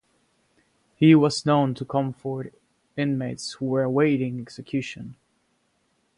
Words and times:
He 0.95 1.13
was 1.13 1.45
known 1.45 1.75
to 1.75 1.85
comfort 1.85 2.55
inmates 2.97 3.51
who 3.51 3.65
were 3.67 3.83
awaiting 3.83 4.39
execution. 4.41 5.15